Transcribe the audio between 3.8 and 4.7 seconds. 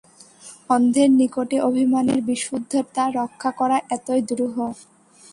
এতই দুরূহ।